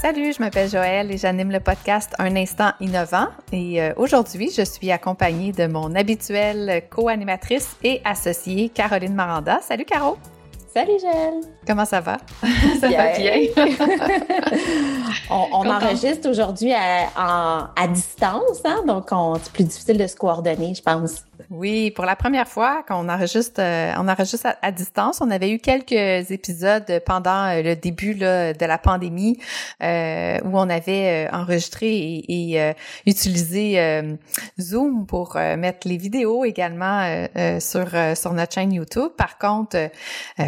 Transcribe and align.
Salut, 0.00 0.32
je 0.32 0.40
m'appelle 0.40 0.70
Joëlle 0.70 1.10
et 1.10 1.16
j'anime 1.16 1.50
le 1.50 1.58
podcast 1.58 2.14
Un 2.20 2.36
instant 2.36 2.70
innovant. 2.78 3.26
Et 3.50 3.82
euh, 3.82 3.92
aujourd'hui, 3.96 4.48
je 4.56 4.62
suis 4.62 4.92
accompagnée 4.92 5.50
de 5.50 5.66
mon 5.66 5.92
habituelle 5.96 6.84
co-animatrice 6.88 7.76
et 7.82 8.00
associée 8.04 8.68
Caroline 8.68 9.14
Maranda. 9.14 9.58
Salut 9.60 9.84
Caro. 9.84 10.16
Salut 10.72 11.00
Joëlle. 11.00 11.57
Comment 11.68 11.84
ça 11.84 12.00
va? 12.00 12.16
ça 12.80 12.88
va 12.88 13.18
bien. 13.18 13.32
on, 15.30 15.68
enregistre 15.68 16.30
aujourd'hui 16.30 16.72
à, 16.72 17.68
distance, 17.92 18.62
hein? 18.64 18.82
donc 18.86 19.10
c'est 19.42 19.52
plus 19.52 19.64
difficile 19.64 19.98
de 19.98 20.06
se 20.06 20.16
coordonner, 20.16 20.74
je 20.74 20.80
pense. 20.80 21.24
Oui, 21.50 21.90
pour 21.90 22.04
la 22.04 22.16
première 22.16 22.48
fois 22.48 22.82
qu'on 22.86 23.08
enregistre, 23.08 23.60
euh, 23.60 23.92
on 23.96 24.08
enregistre 24.08 24.48
à, 24.60 24.72
distance. 24.72 25.20
On 25.20 25.30
avait 25.30 25.50
eu 25.50 25.58
quelques 25.58 26.30
épisodes 26.30 27.02
pendant 27.06 27.46
euh, 27.46 27.62
le 27.62 27.76
début 27.76 28.14
là, 28.14 28.52
de 28.52 28.66
la 28.66 28.78
pandémie 28.78 29.38
euh, 29.82 30.38
où 30.44 30.58
on 30.58 30.68
avait 30.68 31.28
euh, 31.28 31.36
enregistré 31.36 31.88
et, 31.88 32.54
et 32.54 32.74
utilisé 33.06 34.18
Zoom 34.60 35.06
pour 35.06 35.36
mettre 35.36 35.88
les 35.88 35.96
vidéos 35.96 36.44
également 36.44 37.26
sur 37.60 37.88
sur 38.14 38.32
notre 38.32 38.54
chaîne 38.54 38.72
YouTube. 38.72 39.10
Par 39.16 39.38
contre, 39.38 39.90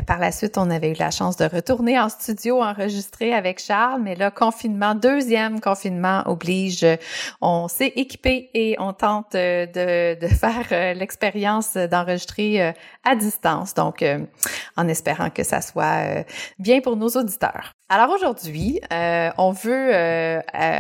par 0.07 0.19
la 0.19 0.33
suite, 0.33 0.59
on 0.59 0.71
avait 0.71 0.91
eu 0.91 0.97
la 0.99 1.10
chance 1.11 1.37
de 1.37 1.45
retourner 1.45 1.99
en 1.99 2.09
studio 2.09 2.63
enregistrer 2.63 3.35
avec 3.35 3.61
Charles, 3.61 4.01
mais 4.03 4.15
là, 4.15 4.31
confinement, 4.31 4.95
deuxième 4.95 5.61
confinement 5.61 6.23
oblige. 6.27 6.87
On 7.41 7.69
s'est 7.69 7.93
équipé 7.97 8.51
et 8.55 8.77
on 8.79 8.93
tente 8.93 9.33
de, 9.33 10.19
de 10.19 10.27
faire 10.29 10.95
l'expérience 10.95 11.75
d'enregistrer 11.75 12.63
euh, 12.63 12.73
à 13.05 13.17
distance, 13.17 13.75
donc 13.75 14.03
euh, 14.03 14.21
en 14.77 14.89
espérant 14.89 15.31
que 15.31 15.43
ça 15.43 15.61
soit 15.61 16.19
euh, 16.19 16.23
bien 16.59 16.81
pour 16.81 16.97
nos 16.97 17.09
auditeurs. 17.09 17.73
Alors 17.93 18.11
aujourd'hui, 18.11 18.81
on 18.91 19.51
veut 19.51 19.91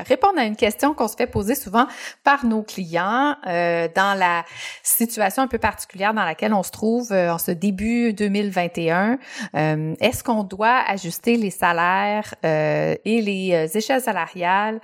répondre 0.06 0.38
à 0.38 0.44
une 0.44 0.54
question 0.54 0.94
qu'on 0.94 1.08
se 1.08 1.16
fait 1.16 1.26
poser 1.26 1.56
souvent 1.56 1.86
par 2.22 2.46
nos 2.46 2.62
clients 2.62 3.34
dans 3.44 4.18
la 4.18 4.44
situation 4.84 5.42
un 5.42 5.48
peu 5.48 5.58
particulière 5.58 6.14
dans 6.14 6.24
laquelle 6.24 6.54
on 6.54 6.62
se 6.62 6.70
trouve 6.70 7.10
en 7.12 7.38
ce 7.38 7.50
début 7.50 8.12
2021. 8.12 9.18
Est-ce 9.54 10.22
qu'on 10.22 10.44
doit 10.44 10.84
ajuster 10.86 11.36
les 11.36 11.50
salaires 11.50 12.34
et 12.44 12.98
les 13.04 13.76
échelles 13.76 14.02
salariales 14.02 14.80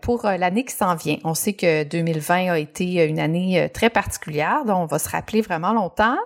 pour 0.00 0.24
l'année 0.24 0.64
qui 0.64 0.74
s'en 0.74 0.96
vient? 0.96 1.18
On 1.22 1.34
sait 1.34 1.52
que 1.52 1.84
2020 1.84 2.50
a 2.50 2.58
été 2.58 3.04
une 3.04 3.20
année 3.20 3.70
très 3.72 3.90
particulière 3.90 4.64
dont 4.66 4.78
on 4.78 4.86
va 4.86 4.98
se 4.98 5.08
rappeler 5.08 5.40
vraiment 5.40 5.72
longtemps. 5.72 6.18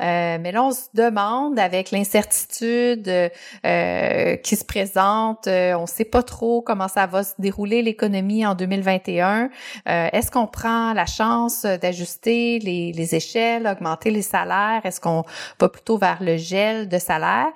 Euh, 0.00 0.38
mais 0.40 0.52
là, 0.52 0.64
on 0.64 0.72
se 0.72 0.88
demande 0.94 1.58
avec 1.58 1.90
l'incertitude 1.90 3.08
euh, 3.64 4.36
qui 4.36 4.56
se 4.56 4.64
euh, 4.76 5.74
on 5.74 5.82
ne 5.82 5.86
sait 5.86 6.04
pas 6.04 6.22
trop 6.22 6.62
comment 6.62 6.88
ça 6.88 7.06
va 7.06 7.22
se 7.22 7.34
dérouler 7.38 7.82
l'économie 7.82 8.46
en 8.46 8.54
2021. 8.54 9.50
Est-ce 9.86 10.30
qu'on 10.30 10.46
prend 10.46 10.92
la 10.92 11.06
chance 11.06 11.64
d'ajuster 11.64 12.58
les, 12.58 12.92
les, 12.92 13.14
échelles, 13.14 13.66
augmenter 13.66 14.10
les 14.10 14.22
salaires? 14.22 14.80
Est-ce 14.84 15.00
qu'on 15.00 15.24
va 15.60 15.68
plutôt 15.68 15.98
vers 15.98 16.22
le 16.22 16.36
gel 16.36 16.88
de 16.88 16.98
salaire? 16.98 17.48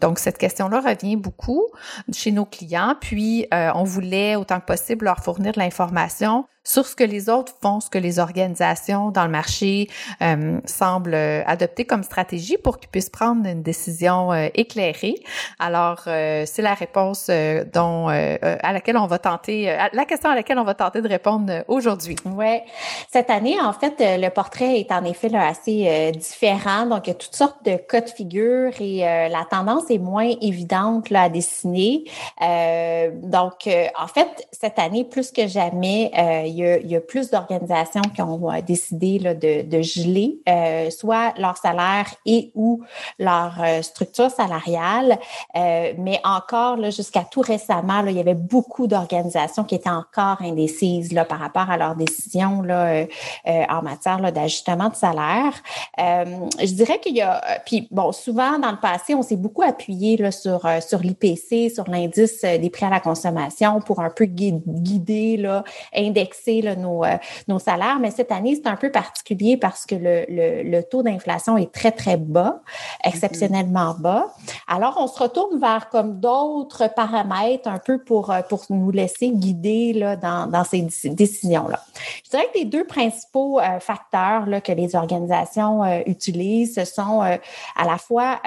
donc, 0.00 0.18
cette 0.18 0.38
question-là 0.38 0.80
revient 0.80 1.16
beaucoup 1.16 1.64
chez 2.12 2.32
nos 2.32 2.44
clients. 2.44 2.94
Puis, 3.00 3.46
on 3.52 3.84
voulait 3.84 4.36
autant 4.36 4.60
que 4.60 4.66
possible 4.66 5.04
leur 5.06 5.18
fournir 5.18 5.52
de 5.52 5.58
l'information 5.58 6.46
sur 6.66 6.86
ce 6.86 6.96
que 6.96 7.04
les 7.04 7.30
autres 7.30 7.54
font, 7.62 7.80
ce 7.80 7.88
que 7.88 7.96
les 7.98 8.18
organisations 8.18 9.10
dans 9.12 9.24
le 9.24 9.30
marché 9.30 9.88
euh, 10.20 10.60
semblent 10.64 11.14
euh, 11.14 11.42
adopter 11.46 11.84
comme 11.84 12.02
stratégie 12.02 12.58
pour 12.58 12.78
qu'ils 12.78 12.90
puissent 12.90 13.08
prendre 13.08 13.46
une 13.48 13.62
décision 13.62 14.32
euh, 14.32 14.48
éclairée. 14.54 15.14
Alors, 15.60 16.00
c'est 16.04 16.62
la 16.62 16.74
réponse 16.74 17.30
dont 17.72 18.08
à 18.08 18.72
laquelle 18.72 18.96
on 18.96 19.06
va 19.06 19.18
tenter, 19.18 19.76
la 19.92 20.04
question 20.04 20.30
à 20.30 20.34
laquelle 20.34 20.58
on 20.58 20.64
va 20.64 20.74
tenter 20.74 21.00
de 21.00 21.08
répondre 21.08 21.64
aujourd'hui. 21.68 22.16
Ouais, 22.24 22.64
cette 23.12 23.30
année, 23.30 23.56
en 23.60 23.72
fait, 23.72 23.94
le 23.98 24.28
portrait 24.30 24.80
est 24.80 24.90
en 24.90 25.04
effet 25.04 25.28
là, 25.28 25.46
assez 25.46 26.10
différent. 26.12 26.86
Donc, 26.86 27.06
il 27.06 27.10
y 27.10 27.12
a 27.12 27.14
toutes 27.14 27.34
sortes 27.34 27.64
de 27.64 27.76
cas 27.76 28.00
de 28.00 28.10
figure 28.10 28.72
et 28.80 28.98
la 28.98 29.46
tendance 29.48 29.90
est 29.90 29.98
moins 29.98 30.30
évidente 30.40 31.10
là, 31.10 31.22
à 31.22 31.28
dessiner. 31.28 32.04
donc, 32.40 33.68
en 33.68 34.06
fait, 34.08 34.48
cette 34.52 34.78
année, 34.78 35.04
plus 35.04 35.30
que 35.30 35.46
jamais, 35.46 36.10
y 36.56 36.96
a, 36.96 37.00
plus 37.00 37.30
d'organisations 37.30 38.02
qui 38.14 38.22
ont 38.22 38.50
euh, 38.50 38.60
décidé 38.60 39.18
là, 39.18 39.34
de, 39.34 39.62
de 39.62 39.82
geler 39.82 40.38
euh, 40.48 40.90
soit 40.90 41.34
leur 41.38 41.56
salaire 41.56 42.06
et 42.24 42.50
ou 42.54 42.82
leur 43.18 43.54
euh, 43.62 43.82
structure 43.82 44.30
salariale. 44.30 45.18
mais 45.54 46.20
encore, 46.24 46.90
jusqu'à 46.90 47.24
tout 47.24 47.40
récemment, 47.40 48.02
là, 48.02 48.10
il 48.10 48.16
y 48.16 48.20
avait 48.20 48.34
beaucoup 48.34 48.86
d'organisations 48.86 49.64
qui 49.64 49.74
étaient 49.74 49.90
encore 49.90 50.40
indécises 50.40 51.12
là, 51.12 51.24
par 51.24 51.38
rapport 51.38 51.70
à 51.70 51.76
leurs 51.76 51.94
décisions 51.94 52.62
là, 52.62 53.04
en 53.46 53.82
matière 53.82 54.20
d'ajustement 54.32 54.88
de 54.88 54.94
salaire. 54.94 55.52
je 55.98 56.72
dirais 56.74 56.98
qu'il 57.00 57.16
y 57.16 57.22
a, 57.22 57.40
puis 57.64 57.88
bon, 57.90 58.12
souvent 58.12 58.58
dans 58.58 58.70
le 58.70 58.80
passé, 58.80 59.14
on 59.14 59.22
s'est 59.22 59.36
beaucoup 59.36 59.62
appuyé 59.62 60.30
sur, 60.30 60.66
sur 60.80 61.00
l'IPC, 61.00 61.70
sur 61.72 61.88
l'indice 61.88 62.42
des 62.42 62.70
prix 62.70 62.86
à 62.86 62.90
la 62.90 63.00
consommation 63.00 63.80
pour 63.80 64.00
un 64.00 64.10
peu 64.10 64.24
guider, 64.24 65.36
là, 65.36 65.64
indexer 65.94 66.45
nos, 66.46 67.04
euh, 67.04 67.16
nos 67.48 67.58
salaires. 67.58 67.98
Mais 68.00 68.10
cette 68.10 68.32
année, 68.32 68.54
c'est 68.54 68.68
un 68.68 68.76
peu 68.76 68.90
particulier 68.90 69.56
parce 69.56 69.86
que 69.86 69.94
le, 69.94 70.24
le, 70.28 70.82
taux 70.82 71.02
d'inflation 71.02 71.56
est 71.56 71.72
très, 71.72 71.92
très 71.92 72.16
bas, 72.16 72.60
exceptionnellement 73.04 73.94
mm-hmm. 73.94 74.02
bas. 74.02 74.34
Alors, 74.68 74.96
on 75.00 75.06
se 75.06 75.22
retourne 75.22 75.58
vers 75.58 75.88
comme 75.88 76.20
d'autres 76.20 76.88
paramètres 76.94 77.68
un 77.68 77.78
peu 77.78 77.98
pour, 77.98 78.30
euh, 78.30 78.42
pour 78.48 78.64
nous 78.70 78.90
laisser 78.90 79.30
guider 79.30 79.92
là, 79.92 80.16
dans, 80.16 80.46
dans 80.46 80.64
ces 80.64 80.86
décisions-là. 81.04 81.80
Je 82.24 82.30
dirais 82.30 82.48
que 82.52 82.58
les 82.58 82.64
deux 82.64 82.84
principaux 82.84 83.60
euh, 83.60 83.80
facteurs 83.80 84.46
là, 84.46 84.60
que 84.60 84.72
les 84.72 84.94
organisations 84.94 85.84
utilisent, 86.06 86.74
ce 86.74 86.84
sont 86.84 87.20
à 87.20 87.84
la 87.84 87.98
fois 87.98 88.40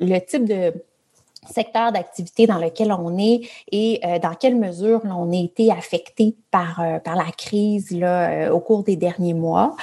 le 0.00 0.18
type 0.18 0.44
de 0.44 0.72
secteur 1.52 1.92
d'activité 1.92 2.46
dans 2.46 2.58
lequel 2.58 2.92
on 2.92 3.18
est 3.18 3.48
et 3.70 4.00
euh, 4.04 4.18
dans 4.18 4.34
quelle 4.34 4.56
mesure 4.56 5.00
on 5.04 5.32
a 5.32 5.36
été 5.36 5.70
affecté 5.70 6.36
par, 6.56 6.80
euh, 6.80 6.98
par 6.98 7.16
la 7.16 7.30
crise 7.36 7.90
là, 7.90 8.30
euh, 8.30 8.50
au 8.50 8.60
cours 8.60 8.82
des 8.82 8.96
derniers 8.96 9.34
mois. 9.34 9.76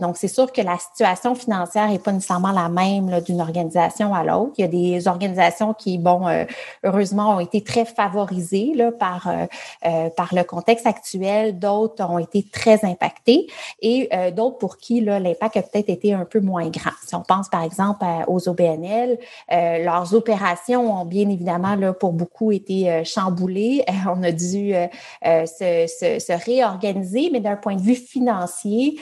donc, 0.00 0.16
c'est 0.16 0.26
sûr 0.26 0.52
que 0.52 0.60
la 0.60 0.76
situation 0.76 1.36
financière 1.36 1.88
n'est 1.88 2.00
pas 2.00 2.10
nécessairement 2.10 2.50
la 2.50 2.68
même 2.68 3.20
d'une 3.20 3.40
organisation 3.40 4.12
à 4.12 4.24
l'autre. 4.24 4.54
Il 4.58 4.62
y 4.62 4.64
a 4.64 4.68
des 4.68 5.06
organisations 5.06 5.72
qui, 5.72 5.98
bon, 5.98 6.26
heureusement, 6.82 7.36
ont 7.36 7.40
été 7.40 7.62
très 7.62 7.84
favorisées 7.84 8.72
là, 8.74 8.90
par, 8.90 9.30
par 10.16 10.34
le 10.34 10.42
contexte 10.42 10.86
actuel. 10.86 11.60
D'autres 11.60 12.04
ont 12.04 12.18
été 12.18 12.42
très 12.42 12.84
impactées 12.84 13.46
et 13.80 14.08
d'autres 14.32 14.58
pour 14.58 14.78
qui 14.78 15.00
l'impact 15.00 15.56
a 15.58 15.62
peut-être 15.62 15.90
été 15.90 16.12
un 16.12 16.24
peu 16.24 16.40
moins 16.40 16.68
grand. 16.68 16.96
Si 17.06 17.14
on 17.14 17.22
pense, 17.22 17.48
par 17.48 17.62
exemple, 17.62 18.04
aux 18.26 18.48
OBNL, 18.48 19.18
leurs 19.48 20.14
opérations 20.14 21.04
bien 21.04 21.28
évidemment 21.28 21.76
là 21.76 21.92
pour 21.92 22.12
beaucoup 22.12 22.52
été 22.52 22.90
euh, 22.90 23.04
chamboulés. 23.04 23.84
on 24.08 24.22
a 24.22 24.32
dû 24.32 24.74
euh, 24.74 24.86
euh, 25.26 25.46
se, 25.46 25.86
se, 26.18 26.24
se, 26.24 26.44
réorganiser, 26.44 27.30
mais 27.32 27.40
d'un 27.40 27.56
point 27.56 27.74
de 27.74 27.80
vue 27.80 27.94
financier, 27.94 28.98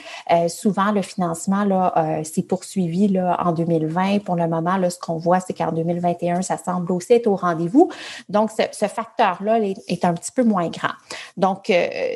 souvent 0.47 0.91
le 0.91 1.01
financement 1.01 1.63
là 1.63 2.21
s'est 2.23 2.43
poursuivi 2.43 3.07
là 3.07 3.37
en 3.43 3.51
2020. 3.51 4.19
Pour 4.19 4.35
le 4.35 4.47
moment, 4.47 4.77
là, 4.77 4.89
ce 4.89 4.99
qu'on 4.99 5.17
voit, 5.17 5.39
c'est 5.39 5.53
qu'en 5.53 5.71
2021, 5.71 6.41
ça 6.41 6.57
semble 6.57 6.91
aussi 6.91 7.13
être 7.13 7.27
au 7.27 7.35
rendez-vous. 7.35 7.89
Donc, 8.29 8.51
ce, 8.51 8.63
ce 8.71 8.85
facteur-là 8.85 9.59
est, 9.59 10.05
un 10.05 10.13
petit 10.13 10.31
peu 10.31 10.43
moins 10.43 10.69
grand. 10.69 10.93
Donc, 11.37 11.71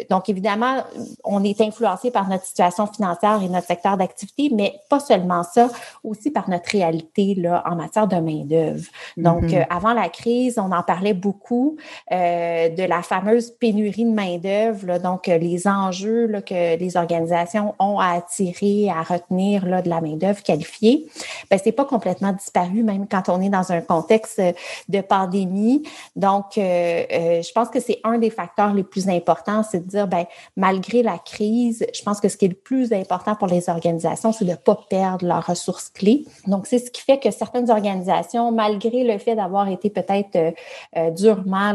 donc 0.10 0.30
évidemment, 0.30 0.84
on 1.24 1.44
est 1.44 1.62
influencé 1.62 2.12
par 2.12 2.28
notre 2.30 2.46
situation 2.46 2.88
financière 2.88 3.42
et 3.44 3.50
notre 3.50 3.68
secteur 3.68 3.98
d'activité, 3.98 4.50
mais 4.54 4.80
pas 4.90 5.00
seulement 5.00 5.44
ça, 5.44 5.70
aussi 6.04 6.32
par 6.32 6.50
notre 6.50 6.70
réalité 6.72 7.36
là 7.36 7.64
en 7.66 7.76
matière 7.76 8.08
de 8.08 8.18
main 8.18 8.44
d'œuvre. 8.46 8.86
Donc, 9.18 9.44
mm-hmm 9.44 9.62
avant 9.70 9.94
la 9.94 10.10
crise, 10.10 10.60
on 10.60 10.72
en 10.72 10.84
parlait 10.84 11.14
beaucoup 11.14 11.78
euh, 12.12 12.70
de 12.70 12.84
la 12.84 13.02
fameuse 13.02 13.52
pénurie 13.52 14.06
de 14.06 14.12
main-d'œuvre, 14.12 14.81
donc 15.02 15.28
euh, 15.28 15.38
les 15.38 15.68
enjeux 15.68 16.28
que 16.46 16.78
les 16.78 16.98
organisations 16.98 17.76
ont 17.80 18.00
à 18.00 18.14
attirer, 18.14 18.90
à 18.90 19.02
retenir 19.02 19.64
de 19.64 19.90
la 19.90 20.02
main-d'œuvre 20.02 20.42
qualifiée. 20.44 21.08
Ben, 21.50 21.60
c'est 21.64 21.72
pas 21.72 21.86
complètement 21.86 22.34
disparu, 22.34 22.84
même 22.84 23.08
quand 23.08 23.30
on 23.30 23.42
est 23.42 23.50
dans 23.50 23.72
un 23.72 23.82
contexte 23.82 24.42
de 24.90 25.02
pandémie. 25.02 25.84
Donc, 26.16 26.58
euh, 26.58 27.04
euh, 27.12 27.42
je 27.42 27.52
pense 27.52 27.70
que 27.70 27.80
c'est 27.80 28.00
un 28.04 28.18
des 28.18 28.30
facteurs 28.30 28.74
les 28.74 28.84
plus 28.84 29.10
importants, 29.10 29.64
c'est 29.64 29.86
de 29.86 29.90
dire, 29.90 30.08
ben, 30.08 30.26
malgré 30.56 31.04
la 31.04 31.18
crise, 31.18 31.86
je 31.94 32.02
pense 32.04 32.20
que 32.20 32.30
ce 32.30 32.38
qui 32.38 32.46
est 32.46 32.50
le 32.50 32.56
plus 32.56 32.94
important 32.94 33.36
pour 33.36 33.48
les 33.48 33.70
organisations, 33.70 34.32
c'est 34.32 34.46
de 34.46 34.52
ne 34.52 34.56
pas 34.56 34.80
perdre 34.90 35.26
leurs 35.26 35.46
ressources 35.46 35.90
clés. 35.90 36.26
Donc, 36.48 36.68
c'est 36.68 36.80
ce 36.80 36.92
qui 36.92 37.02
fait 37.02 37.20
que 37.20 37.32
certaines 37.32 37.70
organisations, 37.70 38.52
malgré 38.52 39.04
le 39.04 39.18
fait 39.18 39.36
d'avoir 39.36 39.68
été 39.68 39.90
peut-être 39.90 40.36
euh, 40.36 40.52
euh, 40.98 41.12
durement 41.12 41.74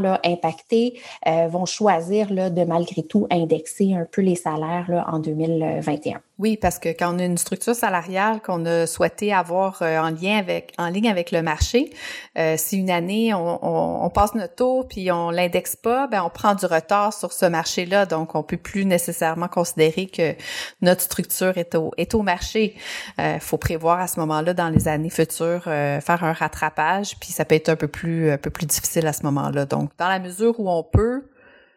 euh, 1.27 1.49
vont 1.49 1.67
choisir 1.67 2.29
de 2.29 2.65
tout 3.09 3.27
indexer 3.31 3.95
un 3.95 4.07
peu 4.11 4.23
les 4.23 4.37
salaires 4.37 5.05
en 5.09 5.19
2021. 5.19 6.21
Oui, 6.39 6.59
parce 6.59 6.79
que 6.79 6.91
quand 6.91 7.15
on 7.15 7.19
a 7.19 7.25
une 7.25 7.39
structure 7.39 7.75
salariale 7.75 8.43
qu'on 8.43 8.67
a 8.67 8.87
souhaité 8.87 9.33
avoir 9.33 9.81
euh, 9.81 9.99
en 9.99 10.11
lien 10.11 10.37
avec 10.37 10.75
en 10.77 10.89
ligne 10.89 11.09
avec 11.09 11.31
le 11.31 11.41
marché, 11.41 11.91
euh, 12.37 12.57
si 12.59 12.77
une 12.77 12.91
année 12.91 13.33
on, 13.33 14.05
on, 14.05 14.11
passe 14.11 14.35
notre 14.35 14.55
taux 14.55 14.85
puis 14.85 15.11
on 15.11 15.31
l'indexe 15.31 15.77
pas, 15.77 16.09
ben 16.09 16.23
on 16.23 16.29
prend 16.29 16.55
du 16.55 16.67
retard 16.67 17.15
sur 17.15 17.33
ce 17.33 17.47
marché-là, 17.47 18.05
donc 18.05 18.35
on 18.35 18.43
peut 18.43 18.59
plus 18.59 18.85
nécessairement 18.85 19.49
considérer 19.49 20.09
que 20.09 20.35
notre 20.83 21.01
structure 21.01 21.57
est 21.57 21.75
au 21.75 21.93
est 21.97 22.15
au 22.15 22.21
marché. 22.21 22.75
Euh, 23.19 23.39
faut 23.41 23.57
prévoir 23.57 24.01
à 24.01 24.07
ce 24.07 24.21
moment-là 24.21 24.53
dans 24.53 24.69
les 24.69 24.89
années 24.89 25.09
futures 25.09 25.63
faire 25.65 26.23
un 26.23 26.35
rattrapage, 26.35 27.19
puis 27.19 27.31
ça 27.31 27.47
peut 27.47 27.55
être 27.55 27.71
un 27.71 27.77
peu 27.77 27.89
plus 27.89 28.31
un 28.31 28.39
peu 28.39 28.51
plus 28.51 28.67
difficile 28.67 29.07
à 29.07 29.15
ce 29.15 29.23
moment-là. 29.23 29.65
Donc 29.65 29.91
dans 29.97 30.09
la 30.09 30.19
mesure 30.19 30.61
où 30.61 30.69
on 30.69 30.83
peut 30.83 31.23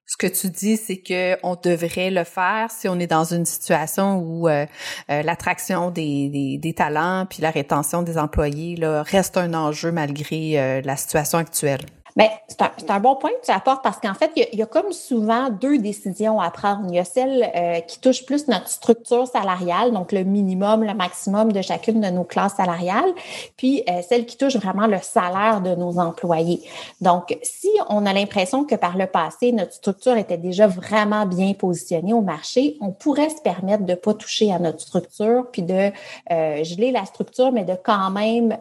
ce 0.09 0.17
que 0.17 0.25
tu 0.25 0.49
dis, 0.49 0.75
c'est 0.75 0.97
que 0.97 1.37
on 1.43 1.55
devrait 1.55 2.09
le 2.09 2.23
faire 2.23 2.71
si 2.71 2.89
on 2.89 2.99
est 2.99 3.05
dans 3.05 3.25
une 3.25 3.45
situation 3.45 4.17
où 4.17 4.49
euh, 4.49 4.65
euh, 5.11 5.21
l'attraction 5.21 5.91
des, 5.91 6.57
des, 6.59 6.73
talents 6.73 7.27
puis 7.29 7.43
la 7.43 7.51
rétention 7.51 8.01
des 8.01 8.17
employés 8.17 8.75
là, 8.75 9.03
reste 9.03 9.37
un 9.37 9.53
enjeu 9.53 9.91
malgré 9.91 10.59
euh, 10.59 10.81
la 10.83 10.97
situation 10.97 11.37
actuelle. 11.37 11.81
Bien, 12.19 12.27
c'est 12.49 12.61
un, 12.61 12.95
un, 12.95 12.99
bon 12.99 13.15
point 13.15 13.29
que 13.29 13.45
tu 13.45 13.51
apportes 13.51 13.81
parce 13.81 13.97
qu'en 13.97 14.13
fait, 14.13 14.29
il 14.35 14.59
y, 14.59 14.61
a, 14.61 14.65
comme 14.65 14.91
souvent 14.91 15.49
deux 15.49 15.77
décisions 15.77 16.41
à 16.41 16.51
prendre. 16.51 16.81
Il 16.89 16.95
y 16.95 16.99
a 16.99 17.05
celle 17.05 17.49
euh, 17.55 17.79
qui 17.79 17.97
touche 18.01 18.25
plus 18.25 18.49
notre 18.49 18.67
structure 18.67 19.25
salariale, 19.25 19.93
donc 19.93 20.11
le 20.11 20.25
minimum, 20.25 20.83
le 20.83 20.93
maximum 20.93 21.53
de 21.53 21.61
chacune 21.61 22.01
de 22.01 22.09
nos 22.09 22.25
classes 22.25 22.55
salariales, 22.55 23.13
puis 23.55 23.83
euh, 23.89 24.01
celle 24.01 24.25
qui 24.25 24.35
touche 24.35 24.57
vraiment 24.57 24.85
le 24.85 24.97
salaire 25.01 25.61
de 25.61 25.75
nos 25.75 25.97
employés. 25.97 26.61
Donc, 26.99 27.37
si 27.41 27.69
on 27.87 28.05
a 28.05 28.11
l'impression 28.11 28.65
que 28.65 28.75
par 28.75 28.97
le 28.97 29.07
passé, 29.07 29.53
notre 29.53 29.71
structure 29.71 30.17
était 30.17 30.35
déjà 30.35 30.67
vraiment 30.67 31.25
bien 31.25 31.53
positionnée 31.53 32.11
au 32.11 32.19
marché, 32.21 32.75
on 32.81 32.91
pourrait 32.91 33.29
se 33.29 33.41
permettre 33.41 33.85
de 33.85 33.93
ne 33.93 33.95
pas 33.95 34.13
toucher 34.13 34.51
à 34.51 34.59
notre 34.59 34.81
structure, 34.81 35.45
puis 35.53 35.61
de 35.61 35.89
euh, 36.31 36.63
geler 36.65 36.91
la 36.91 37.05
structure, 37.05 37.53
mais 37.53 37.63
de 37.63 37.75
quand 37.81 38.11
même 38.11 38.57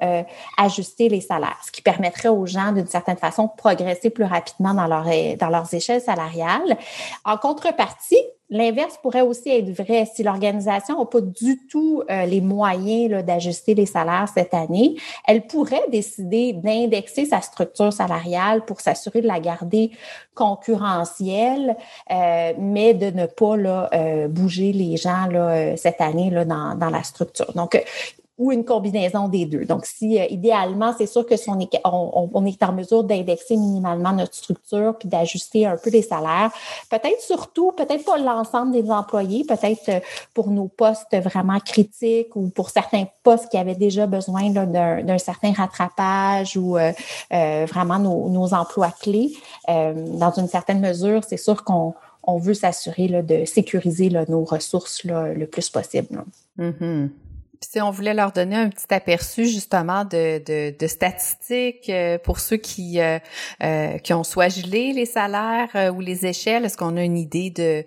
ajuster 0.57 1.09
les 1.09 1.21
salaires, 1.21 1.59
ce 1.67 1.73
qui 1.73 1.83
permettrait 1.83 2.29
aux 2.29 2.47
gens, 2.47 2.71
d'une 2.71 2.87
certaine 2.87 3.17
façon, 3.17 3.48
progresser 3.57 4.11
plus 4.11 4.25
rapidement 4.25 4.75
dans, 4.75 4.87
leur, 4.87 5.05
dans 5.39 5.49
leurs 5.49 5.73
échelles 5.73 6.01
salariales. 6.01 6.77
En 7.25 7.37
contrepartie, 7.37 8.23
L'inverse 8.51 8.99
pourrait 9.03 9.21
aussi 9.21 9.51
être 9.51 9.71
vrai 9.71 10.07
si 10.07 10.23
l'organisation 10.23 10.99
n'a 10.99 11.05
pas 11.05 11.21
du 11.21 11.67
tout 11.67 12.03
euh, 12.11 12.25
les 12.25 12.41
moyens 12.41 13.23
d'ajuster 13.23 13.75
les 13.75 13.85
salaires 13.85 14.27
cette 14.33 14.55
année. 14.55 14.97
Elle 15.27 15.47
pourrait 15.47 15.85
décider 15.91 16.55
d'indexer 16.55 17.27
sa 17.27 17.43
structure 17.43 17.93
salariale 17.93 18.65
pour 18.65 18.81
s'assurer 18.81 19.21
de 19.21 19.27
la 19.27 19.39
garder 19.39 19.91
concurrentielle, 20.35 21.77
euh, 22.11 22.53
mais 22.59 22.95
de 22.95 23.11
ne 23.11 23.27
pas 23.27 23.91
euh, 23.93 24.29
bouger 24.29 24.73
les 24.73 24.97
gens 24.97 25.29
cette 25.77 26.01
année 26.01 26.31
dans 26.31 26.91
la 26.91 27.03
structure. 27.03 27.53
Donc, 27.55 27.83
ou 28.39 28.53
une 28.53 28.65
combinaison 28.65 29.29
des 29.29 29.47
deux. 29.47 29.65
Donc, 29.65 29.85
si 29.85 30.19
euh, 30.19 30.25
idéalement, 30.31 30.95
c'est 30.97 31.07
sûr 31.07 31.27
que 31.27 31.37
si 31.37 31.51
on 31.51 31.59
est, 31.59 31.69
on, 31.85 32.47
est 32.47 32.63
en 32.63 32.73
mesure 32.73 33.03
d'indexer 33.03 33.57
minimalement 33.57 34.13
notre 34.13 34.35
structure 34.35 34.97
puis 34.97 35.09
d'ajuster 35.09 35.67
un 35.67 35.77
peu 35.77 35.91
les 35.91 36.03
salaires, 36.03 36.51
peut-être 36.89 37.21
surtout, 37.21 37.73
peut-être 37.73 38.05
pas 38.05 38.17
l'ensemble 38.17 38.73
des 38.73 38.89
employés, 38.91 39.45
peut-être 39.45 39.89
euh, 39.89 40.01
pour 40.35 40.51
nos 40.51 40.69
postes 40.69 41.17
vraiment 41.17 41.59
critiques 41.59 42.37
ou 42.37 42.49
pour 42.49 42.71
certains 42.71 43.07
postes 43.25 43.49
qui 43.49 43.57
avaient 43.57 43.75
déjà 43.75 44.07
besoin 44.07 44.51
d'un 44.51 45.19
certain 45.19 45.53
rattrapage 45.53 46.57
ou 46.57 46.79
euh, 46.79 46.93
vraiment 47.31 47.99
nos, 47.99 48.29
nos, 48.29 48.55
emplois 48.55 48.93
clés. 49.01 49.33
dans 49.67 50.33
une 50.37 50.49
certaine 50.49 50.81
mesure, 50.81 51.23
c'est 51.27 51.37
sûr 51.37 51.65
qu'on 51.65 51.95
on 52.23 52.39
veut 52.39 52.55
s'assurer 52.55 53.09
de 53.23 53.45
sécuriser 53.45 54.11
là, 54.11 54.25
nos 54.29 54.45
ressources 54.45 55.05
là, 55.05 55.33
le 55.35 55.47
plus 55.47 55.69
possible. 55.69 56.25
Mm-hmm 56.59 57.09
si 57.61 57.81
on 57.81 57.91
voulait 57.91 58.15
leur 58.15 58.33
donner 58.33 58.57
un 58.57 58.69
petit 58.69 58.93
aperçu 58.93 59.47
justement 59.47 60.05
de, 60.05 60.39
de, 60.45 60.75
de 60.79 60.87
statistiques 60.87 61.89
euh, 61.89 62.19
pour 62.19 62.39
ceux 62.39 62.57
qui 62.57 63.01
euh, 63.01 63.19
euh, 63.63 63.99
qui 63.99 64.15
ont 64.15 64.25
soit 64.25 64.49
les 64.67 65.07
salaires 65.07 65.93
ou 65.95 66.01
les 66.01 66.27
échelles, 66.27 66.65
est-ce 66.65 66.77
qu'on 66.77 66.97
a 66.97 67.03
une 67.03 67.19
idée 67.19 67.51
de 67.51 67.85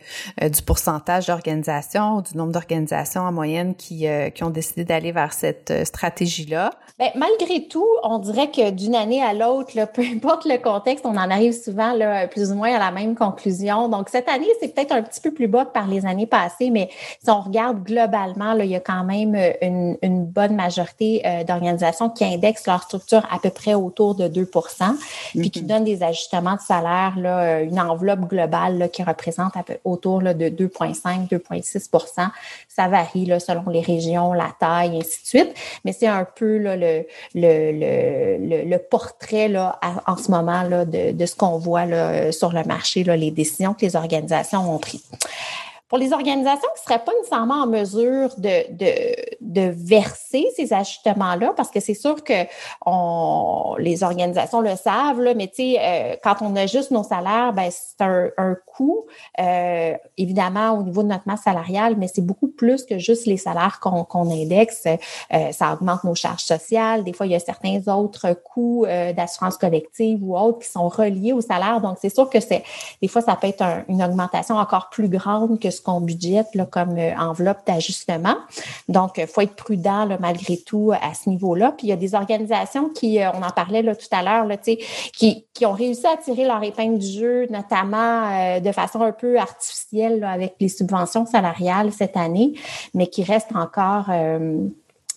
du 0.48 0.62
pourcentage 0.62 1.28
d'organisations 1.28 2.18
ou 2.18 2.22
du 2.22 2.38
nombre 2.38 2.52
d'organisations 2.52 3.22
en 3.22 3.32
moyenne 3.32 3.76
qui 3.76 4.06
qui 4.34 4.44
ont 4.44 4.50
décidé 4.50 4.84
d'aller 4.84 5.12
vers 5.12 5.34
cette 5.34 5.74
stratégie-là? 5.86 6.72
Ben, 7.00 7.10
malgré 7.16 7.68
tout, 7.68 7.88
on 8.04 8.20
dirait 8.20 8.52
que 8.52 8.70
d'une 8.70 8.96
année 8.96 9.24
à 9.24 9.34
l'autre, 9.34 9.72
peu 9.94 10.02
importe 10.02 10.46
le 10.46 10.58
contexte, 10.58 11.06
on 11.06 11.18
en 11.18 11.30
arrive 11.30 11.54
souvent 11.54 11.94
là, 11.94 12.28
plus 12.28 12.52
ou 12.52 12.56
moins 12.56 12.76
à 12.76 12.80
la 12.80 12.92
même 12.92 13.16
conclusion. 13.16 13.88
Donc 13.90 14.10
cette 14.10 14.30
année, 14.30 14.50
c'est 14.60 14.74
peut-être 14.74 14.92
un 14.92 15.02
petit 15.02 15.22
peu 15.22 15.32
plus 15.32 15.48
bas 15.48 15.66
que 15.66 15.72
par 15.72 15.88
les 15.88 16.06
années 16.06 16.28
passées, 16.28 16.70
mais 16.70 16.90
si 17.24 17.30
on 17.30 17.42
regarde 17.42 17.84
globalement, 17.84 18.54
là, 18.54 18.64
il 18.64 18.72
y 18.72 18.76
a 18.76 18.80
quand 18.80 19.04
même 19.04 19.36
une, 19.62 19.98
une 20.02 20.26
bonne 20.26 20.56
majorité 20.56 21.22
euh, 21.26 21.44
d'organisations 21.44 22.10
qui 22.10 22.26
indexent 22.26 22.68
leur 22.68 22.84
structure 22.84 23.28
à 23.32 23.40
peu 23.40 23.50
près 23.50 23.74
autour 23.74 24.16
de 24.16 24.28
2 24.28 24.46
puis 24.46 25.50
qui 25.50 25.62
mm-hmm. 25.62 25.66
donnent 25.66 25.84
des 25.84 26.04
ajustements 26.04 26.56
de 26.56 26.62
salaire, 26.62 27.14
là, 27.18 27.40
euh, 27.40 27.64
une 27.64 27.80
enveloppe 27.80 28.22
globale 28.22 28.78
là, 28.78 28.88
qui 28.88 29.04
représente 29.04 29.56
à 29.56 29.64
peu, 29.64 29.78
autour 29.84 30.22
là, 30.22 30.34
de 30.34 30.50
2,5, 30.50 31.30
2,6% 31.30 32.30
Ça 32.68 32.88
varie 32.88 33.26
là, 33.26 33.40
selon 33.40 33.70
les 33.70 33.82
régions, 33.82 34.34
la 34.34 34.52
taille, 34.60 34.96
et 34.96 35.00
ainsi 35.00 35.22
de 35.22 35.28
suite. 35.28 35.54
Mais 35.86 35.94
c'est 35.94 36.08
un 36.08 36.26
peu 36.26 36.58
là, 36.58 36.76
le, 36.76 37.06
le, 37.36 38.38
le, 38.40 38.70
le, 38.70 38.78
portrait 38.78 39.48
là, 39.48 39.80
en 40.08 40.18
ce 40.18 40.32
moment 40.32 40.64
là, 40.64 40.86
de, 40.86 41.12
de 41.12 41.26
ce 41.26 41.36
qu'on 41.36 41.58
voit 41.58 41.86
là, 41.86 42.32
sur 42.32 42.52
le 42.52 42.64
marché, 42.64 43.04
là, 43.04 43.16
les 43.16 43.32
décisions 43.32 43.74
que 43.74 43.86
les 43.86 43.96
organisations 43.96 44.74
ont 44.74 44.80
prises 44.80 45.04
pour 45.92 45.98
les 45.98 46.14
organisations 46.14 46.70
qui 46.74 46.84
ne 46.84 46.86
seraient 46.86 47.04
pas 47.04 47.12
nécessairement 47.18 47.64
en 47.64 47.68
mesure 47.68 48.30
de, 48.38 48.72
de, 48.72 49.36
de 49.42 49.74
verser 49.76 50.48
ces 50.56 50.72
ajustements-là, 50.72 51.52
parce 51.58 51.70
que 51.70 51.82
c'est 51.82 51.96
sûr 51.96 52.24
que 52.24 52.46
on, 52.86 53.76
les 53.78 54.02
organisations 54.02 54.62
le 54.62 54.78
savent, 54.78 55.20
là, 55.20 55.34
mais 55.34 55.52
euh, 55.60 56.16
quand 56.24 56.36
on 56.40 56.56
ajuste 56.56 56.92
nos 56.92 57.04
salaires, 57.04 57.52
ben, 57.52 57.70
c'est 57.70 58.06
un, 58.06 58.30
un 58.38 58.56
coût, 58.66 59.06
euh, 59.42 59.94
évidemment, 60.18 60.72
au 60.78 60.84
niveau 60.84 61.04
de 61.04 61.10
notre 61.10 61.28
masse 61.28 61.42
salariale, 61.42 61.96
mais 61.98 62.08
c'est 62.08 62.26
beaucoup 62.26 62.48
plus 62.48 62.86
que 62.86 62.98
juste 62.98 63.26
les 63.26 63.36
salaires 63.36 63.82
qu'on 63.82 64.06
qu'on 64.06 64.32
indexe. 64.32 64.86
Euh, 64.86 65.52
ça 65.52 65.74
augmente 65.74 66.06
nos 66.06 66.16
charges 66.16 66.44
sociales. 66.44 67.04
Des 67.04 67.12
fois, 67.12 67.26
il 67.26 67.34
y 67.34 67.36
a 67.36 67.40
certains 67.40 67.82
autres 67.94 68.32
coûts 68.32 68.86
euh, 68.86 69.12
d'assurance 69.12 69.58
collective 69.58 70.24
ou 70.24 70.38
autres 70.38 70.60
qui 70.60 70.70
sont 70.70 70.88
reliés 70.88 71.34
au 71.34 71.42
salaire. 71.42 71.82
Donc, 71.82 71.98
c'est 72.00 72.14
sûr 72.14 72.30
que 72.30 72.40
c'est 72.40 72.64
des 73.02 73.10
fois, 73.10 73.22
ça 73.22 73.36
peut 73.36 73.48
être 73.48 73.64
une 73.90 74.02
augmentation 74.02 74.56
encore 74.56 74.90
plus 74.90 75.10
grande 75.10 75.60
que 75.60 75.70
ce 75.70 75.81
qu'on 75.82 76.02
budgète 76.02 76.48
là, 76.54 76.66
comme 76.66 76.98
euh, 76.98 77.14
enveloppe 77.18 77.66
d'ajustement. 77.66 78.36
Donc, 78.88 79.18
il 79.18 79.28
faut 79.28 79.42
être 79.42 79.56
prudent 79.56 80.08
malgré 80.20 80.58
tout 80.58 80.92
à 80.94 81.14
ce 81.14 81.30
niveau-là. 81.30 81.74
Puis 81.78 81.88
il 81.88 81.90
y 81.90 81.94
a 81.94 81.98
des 81.98 82.16
organisations 82.16 82.90
qui, 82.90 83.22
euh, 83.22 83.32
on 83.34 83.44
en 83.44 83.50
parlait 83.50 83.84
tout 83.84 84.08
à 84.12 84.24
l'heure, 84.24 84.48
qui, 85.14 85.46
qui 85.54 85.66
ont 85.66 85.74
réussi 85.74 86.06
à 86.08 86.18
tirer 86.18 86.46
leur 86.46 86.64
épingle 86.64 87.00
du 87.00 87.08
jeu, 87.08 87.48
notamment 87.50 88.30
euh, 88.32 88.60
de 88.60 88.72
façon 88.72 89.02
un 89.02 89.12
peu 89.12 89.38
artificielle 89.38 90.24
avec 90.24 90.56
les 90.60 90.70
subventions 90.70 91.26
salariales 91.26 91.92
cette 91.92 92.18
année, 92.18 92.54
mais 92.94 93.08
qui 93.08 93.24
restent 93.24 93.56
encore 93.56 94.10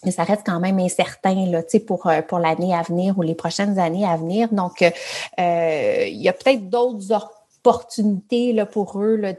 mais 0.04 0.10
ça 0.10 0.24
reste 0.24 0.42
quand 0.44 0.60
même 0.60 0.78
incertain 0.78 1.50
pour, 1.86 2.10
pour 2.28 2.38
l'année 2.38 2.74
à 2.74 2.82
venir 2.82 3.18
ou 3.18 3.22
les 3.22 3.34
prochaines 3.34 3.78
années 3.78 4.06
à 4.06 4.16
venir. 4.16 4.48
Donc, 4.52 4.82
euh, 4.82 6.04
il 6.06 6.20
y 6.20 6.28
a 6.28 6.32
peut-être 6.32 6.68
d'autres 6.68 7.10
là, 8.52 8.66
pour 8.66 9.00
eux, 9.00 9.16
là, 9.16 9.32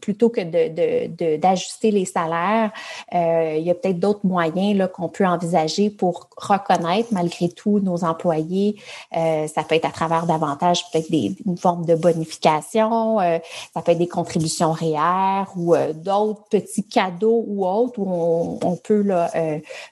plutôt 0.00 0.28
que 0.28 0.40
de, 0.40 1.36
d'ajuster 1.36 1.90
les 1.90 2.04
salaires, 2.04 2.70
euh, 3.14 3.56
il 3.58 3.64
y 3.64 3.70
a 3.70 3.74
peut-être 3.74 3.98
d'autres 3.98 4.24
moyens 4.24 4.88
qu'on 4.94 5.08
peut 5.08 5.26
envisager 5.26 5.90
pour 5.90 6.28
reconnaître 6.36 7.08
malgré 7.12 7.48
tout 7.48 7.80
nos 7.80 8.04
employés. 8.04 8.76
Euh, 9.16 9.46
ça 9.46 9.62
peut 9.62 9.74
être 9.74 9.84
à 9.84 9.90
travers 9.90 10.26
davantage 10.26 10.84
peut-être 10.90 11.10
une 11.10 11.58
forme 11.58 11.84
de 11.84 11.94
bonification, 11.94 13.20
euh, 13.20 13.38
ça 13.74 13.82
peut 13.82 13.92
être 13.92 13.98
des 13.98 14.08
contributions 14.08 14.72
réelles 14.72 15.46
ou 15.56 15.74
d'autres 15.94 16.44
petits 16.50 16.84
cadeaux 16.84 17.44
ou 17.46 17.66
autres 17.66 17.98
où 17.98 18.58
on, 18.62 18.76
peut 18.76 19.04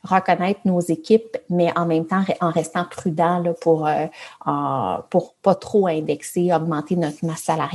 reconnaître 0.04 0.60
nos 0.64 0.80
équipes, 0.80 1.36
mais 1.50 1.76
en 1.76 1.86
même 1.86 2.06
temps 2.06 2.22
en 2.40 2.50
restant 2.50 2.84
prudent 2.88 3.40
là, 3.40 3.52
pour, 3.52 3.88
pour 5.10 5.34
pas 5.42 5.54
trop 5.54 5.88
indexer, 5.88 6.52
augmenter 6.52 6.96
notre 6.96 7.24
masse 7.24 7.42
salariale 7.42 7.65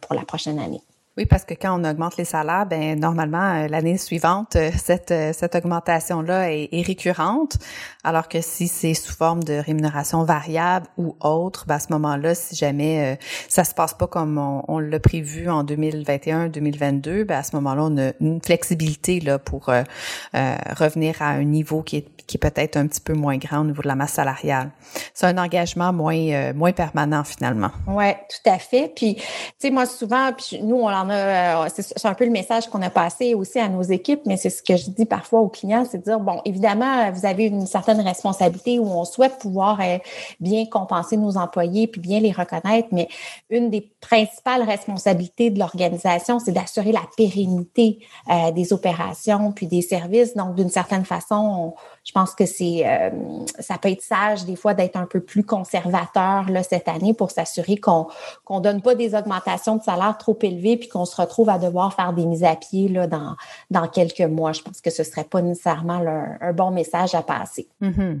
pour 0.00 0.14
la 0.14 0.24
prochaine 0.24 0.58
année. 0.58 0.82
Oui, 1.16 1.26
parce 1.26 1.44
que 1.44 1.54
quand 1.54 1.80
on 1.80 1.88
augmente 1.88 2.16
les 2.16 2.24
salaires, 2.24 2.66
ben 2.66 2.98
normalement 2.98 3.54
euh, 3.54 3.68
l'année 3.68 3.98
suivante, 3.98 4.56
euh, 4.56 4.72
cette 4.76 5.12
euh, 5.12 5.32
cette 5.32 5.54
augmentation 5.54 6.22
là 6.22 6.50
est, 6.50 6.82
récurrente, 6.84 7.56
alors 8.02 8.28
que 8.28 8.40
si 8.40 8.66
c'est 8.66 8.94
sous 8.94 9.14
forme 9.14 9.44
de 9.44 9.54
rémunération 9.54 10.24
variable 10.24 10.88
ou 10.98 11.14
autre, 11.20 11.66
ben 11.68 11.76
à 11.76 11.78
ce 11.78 11.92
moment-là, 11.92 12.34
si 12.34 12.56
jamais 12.56 13.16
ça 13.48 13.62
se 13.62 13.74
passe 13.74 13.94
pas 13.94 14.08
comme 14.08 14.38
on, 14.38 14.78
l'a 14.80 14.98
prévu 14.98 15.48
en 15.48 15.62
2021-2022, 15.62 17.22
ben 17.24 17.38
à 17.38 17.42
ce 17.44 17.54
moment-là, 17.56 17.84
on 17.84 17.96
a 17.96 18.10
une 18.20 18.40
flexibilité 18.42 19.20
là 19.20 19.38
pour 19.38 19.66
revenir 20.32 21.22
à 21.22 21.28
un 21.28 21.44
niveau 21.44 21.82
qui 21.82 21.98
est 21.98 22.13
qui 22.26 22.36
est 22.36 22.40
peut-être 22.40 22.76
un 22.76 22.86
petit 22.86 23.00
peu 23.00 23.14
moins 23.14 23.36
grand 23.36 23.60
au 23.60 23.64
niveau 23.64 23.82
de 23.82 23.88
la 23.88 23.94
masse 23.94 24.12
salariale. 24.12 24.70
C'est 25.12 25.26
un 25.26 25.38
engagement 25.38 25.92
moins 25.92 26.52
moins 26.52 26.72
permanent 26.72 27.24
finalement. 27.24 27.70
Ouais, 27.86 28.18
tout 28.28 28.50
à 28.50 28.58
fait. 28.58 28.92
Puis 28.94 29.16
tu 29.16 29.22
sais 29.58 29.70
moi 29.70 29.86
souvent, 29.86 30.32
puis 30.32 30.62
nous 30.62 30.76
on 30.76 30.88
en 30.88 31.10
a, 31.10 31.68
c'est 31.68 32.06
un 32.06 32.14
peu 32.14 32.24
le 32.24 32.30
message 32.30 32.68
qu'on 32.68 32.82
a 32.82 32.90
passé 32.90 33.34
aussi 33.34 33.58
à 33.58 33.68
nos 33.68 33.82
équipes, 33.82 34.22
mais 34.26 34.36
c'est 34.36 34.50
ce 34.50 34.62
que 34.62 34.76
je 34.76 34.90
dis 34.90 35.04
parfois 35.04 35.40
aux 35.40 35.48
clients, 35.48 35.86
c'est 35.90 35.98
de 35.98 36.04
dire, 36.04 36.20
bon, 36.20 36.40
évidemment, 36.44 37.10
vous 37.12 37.26
avez 37.26 37.46
une 37.46 37.66
certaine 37.66 38.00
responsabilité 38.00 38.78
où 38.78 38.86
on 38.86 39.04
souhaite 39.04 39.38
pouvoir 39.38 39.80
bien 40.40 40.66
compenser 40.66 41.16
nos 41.16 41.36
employés 41.36 41.86
puis 41.86 42.00
bien 42.00 42.20
les 42.20 42.32
reconnaître, 42.32 42.88
mais 42.92 43.08
une 43.50 43.70
des 43.70 43.90
principales 44.00 44.62
responsabilités 44.62 45.50
de 45.50 45.58
l'organisation, 45.58 46.38
c'est 46.38 46.52
d'assurer 46.52 46.92
la 46.92 47.02
pérennité 47.16 47.98
des 48.54 48.72
opérations 48.72 49.52
puis 49.52 49.66
des 49.66 49.82
services. 49.82 50.34
Donc, 50.34 50.54
d'une 50.54 50.70
certaine 50.70 51.04
façon, 51.04 51.74
pense 52.14 52.34
que 52.34 52.46
c'est 52.46 52.86
euh, 52.86 53.10
ça 53.58 53.76
peut 53.76 53.90
être 53.90 54.00
sage 54.00 54.44
des 54.44 54.56
fois 54.56 54.72
d'être 54.72 54.96
un 54.96 55.04
peu 55.04 55.20
plus 55.20 55.44
conservateur 55.44 56.48
là, 56.48 56.62
cette 56.62 56.88
année 56.88 57.12
pour 57.12 57.30
s'assurer 57.30 57.76
qu'on 57.76 58.06
qu'on 58.44 58.60
donne 58.60 58.80
pas 58.80 58.94
des 58.94 59.14
augmentations 59.14 59.76
de 59.76 59.82
salaire 59.82 60.16
trop 60.16 60.38
élevées 60.40 60.76
puis 60.76 60.88
qu'on 60.88 61.04
se 61.04 61.20
retrouve 61.20 61.50
à 61.50 61.58
devoir 61.58 61.92
faire 61.92 62.12
des 62.12 62.24
mises 62.24 62.44
à 62.44 62.56
pied 62.56 62.88
là, 62.88 63.06
dans, 63.06 63.36
dans 63.70 63.88
quelques 63.88 64.20
mois. 64.20 64.52
Je 64.52 64.62
pense 64.62 64.80
que 64.80 64.90
ce 64.90 65.02
serait 65.02 65.24
pas 65.24 65.42
nécessairement 65.42 66.00
un 66.40 66.52
bon 66.52 66.70
message 66.70 67.14
à 67.14 67.22
passer. 67.22 67.68
Mm-hmm. 67.82 68.20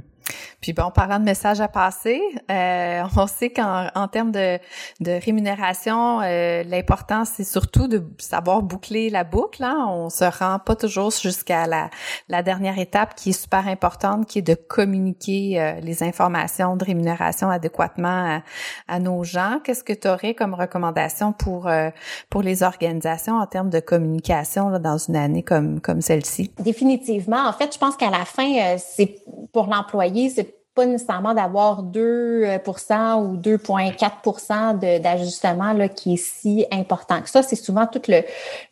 Puis 0.64 0.72
bon, 0.72 0.90
parlant 0.90 1.18
de 1.18 1.24
messages 1.24 1.60
à 1.60 1.68
passer, 1.68 2.22
euh, 2.50 3.02
on 3.18 3.26
sait 3.26 3.50
qu'en 3.50 3.88
en 3.94 4.08
termes 4.08 4.32
de, 4.32 4.58
de 5.00 5.22
rémunération, 5.22 6.22
euh, 6.22 6.62
l'important 6.62 7.26
c'est 7.26 7.44
surtout 7.44 7.86
de 7.86 8.02
savoir 8.16 8.62
boucler 8.62 9.10
la 9.10 9.24
boucle. 9.24 9.62
Hein. 9.62 9.86
On 9.90 10.08
se 10.08 10.24
rend 10.24 10.58
pas 10.58 10.74
toujours 10.74 11.10
jusqu'à 11.10 11.66
la, 11.66 11.90
la 12.30 12.42
dernière 12.42 12.78
étape 12.78 13.14
qui 13.14 13.28
est 13.28 13.38
super 13.38 13.68
importante, 13.68 14.24
qui 14.24 14.38
est 14.38 14.42
de 14.42 14.54
communiquer 14.54 15.60
euh, 15.60 15.80
les 15.82 16.02
informations 16.02 16.76
de 16.76 16.84
rémunération 16.86 17.50
adéquatement 17.50 18.40
à, 18.88 19.00
nos 19.00 19.22
gens. 19.22 19.60
Qu'est-ce 19.62 19.84
que 19.84 19.92
tu 19.92 20.08
aurais 20.08 20.32
comme 20.32 20.54
recommandation 20.54 21.34
pour 21.34 21.68
euh, 21.68 21.90
pour 22.30 22.40
les 22.40 22.62
organisations 22.62 23.36
en 23.36 23.46
termes 23.46 23.68
de 23.68 23.80
communication 23.80 24.70
là, 24.70 24.78
dans 24.78 24.96
une 24.96 25.16
année 25.16 25.42
comme 25.42 25.82
comme 25.82 26.00
celle-ci? 26.00 26.52
Définitivement. 26.58 27.46
En 27.46 27.52
fait, 27.52 27.74
je 27.74 27.78
pense 27.78 27.98
qu'à 27.98 28.08
la 28.08 28.24
fin, 28.24 28.78
c'est 28.78 29.16
pour 29.54 29.66
l'employé 29.66 30.28
c'est 30.28 30.54
pas 30.74 30.86
nécessairement 30.86 31.34
d'avoir 31.34 31.84
2% 31.84 31.96
euh, 31.96 33.14
ou 33.16 33.36
2,4% 33.36 35.00
d'ajustement 35.00 35.88
qui 35.88 36.14
est 36.14 36.16
si 36.16 36.66
important 36.72 37.22
ça. 37.26 37.42
C'est 37.42 37.56
souvent 37.56 37.86
tout 37.86 38.02
le, 38.08 38.22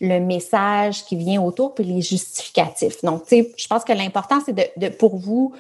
le 0.00 0.18
message 0.18 1.04
qui 1.04 1.16
vient 1.16 1.40
autour, 1.40 1.74
puis 1.74 1.84
les 1.84 2.00
justificatifs. 2.00 3.02
Donc, 3.02 3.22
tu 3.26 3.28
sais, 3.28 3.52
je 3.56 3.66
pense 3.68 3.84
que 3.84 3.92
l'important, 3.92 4.40
c'est 4.44 4.52
de, 4.52 4.64
de, 4.76 4.88
pour 4.88 5.16
vous 5.16 5.54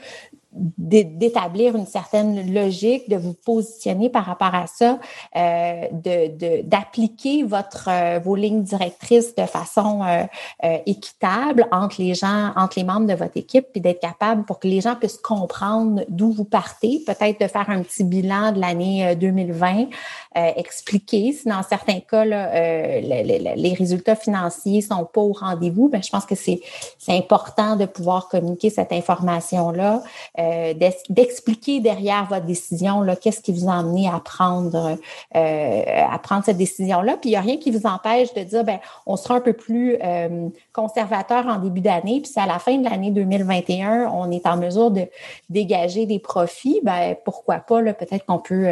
d'établir 0.52 1.76
une 1.76 1.86
certaine 1.86 2.52
logique, 2.52 3.08
de 3.08 3.16
vous 3.16 3.32
positionner 3.32 4.10
par 4.10 4.26
rapport 4.26 4.54
à 4.54 4.66
ça, 4.66 4.98
euh, 5.36 5.86
de 5.92 6.62
d'appliquer 6.62 7.42
votre 7.42 7.88
euh, 7.88 8.18
vos 8.18 8.34
lignes 8.34 8.62
directrices 8.62 9.34
de 9.34 9.44
façon 9.44 10.02
euh, 10.02 10.24
euh, 10.64 10.78
équitable 10.86 11.66
entre 11.72 12.00
les 12.00 12.14
gens, 12.14 12.52
entre 12.56 12.78
les 12.78 12.84
membres 12.84 13.06
de 13.06 13.14
votre 13.14 13.36
équipe, 13.36 13.66
puis 13.72 13.80
d'être 13.80 14.00
capable 14.00 14.44
pour 14.44 14.58
que 14.58 14.68
les 14.68 14.80
gens 14.80 14.94
puissent 14.94 15.18
comprendre 15.18 16.04
d'où 16.08 16.32
vous 16.32 16.44
partez, 16.44 17.02
peut-être 17.06 17.40
de 17.40 17.46
faire 17.46 17.68
un 17.68 17.82
petit 17.82 18.04
bilan 18.04 18.52
de 18.52 18.60
l'année 18.60 19.14
2020, 19.16 19.86
expliquer 20.34 21.32
si 21.32 21.48
dans 21.48 21.62
certains 21.62 22.00
cas 22.00 22.24
les 22.24 23.74
résultats 23.78 24.16
financiers 24.16 24.80
sont 24.80 25.04
pas 25.04 25.20
au 25.20 25.32
rendez-vous, 25.32 25.88
ben 25.88 26.02
je 26.02 26.10
pense 26.10 26.26
que 26.26 26.34
c'est 26.34 26.60
c'est 26.98 27.16
important 27.16 27.76
de 27.76 27.86
pouvoir 27.86 28.28
communiquer 28.28 28.70
cette 28.70 28.92
information 28.92 29.70
là. 29.70 30.02
Euh, 30.42 30.74
d'expliquer 31.08 31.80
derrière 31.80 32.26
votre 32.26 32.46
décision 32.46 33.04
qu'est-ce 33.20 33.40
qui 33.40 33.52
vous 33.52 33.68
a 33.68 33.74
amené 33.74 34.08
à 34.08 34.18
prendre 34.18 34.96
euh, 35.36 35.82
à 36.10 36.18
prendre 36.18 36.44
cette 36.44 36.56
décision-là. 36.56 37.16
Puis 37.16 37.30
il 37.30 37.32
n'y 37.32 37.36
a 37.36 37.40
rien 37.40 37.58
qui 37.58 37.70
vous 37.70 37.86
empêche 37.86 38.32
de 38.34 38.42
dire 38.42 38.64
ben 38.64 38.78
on 39.06 39.16
sera 39.16 39.36
un 39.36 39.40
peu 39.40 39.52
plus 39.52 39.96
euh, 40.02 40.48
conservateur 40.72 41.46
en 41.46 41.58
début 41.58 41.80
d'année, 41.80 42.20
puis 42.20 42.30
c'est 42.32 42.40
à 42.40 42.46
la 42.46 42.58
fin 42.58 42.76
de 42.76 42.84
l'année 42.84 43.10
2021, 43.10 44.10
on 44.12 44.30
est 44.30 44.46
en 44.46 44.56
mesure 44.56 44.90
de 44.90 45.06
dégager 45.50 46.06
des 46.06 46.18
profits, 46.18 46.80
ben 46.82 47.14
pourquoi 47.24 47.56
pas 47.56 47.82
peut-être 47.82 48.24
qu'on 48.24 48.38
peut, 48.38 48.66